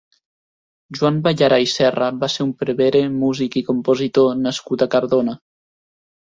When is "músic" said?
3.25-3.59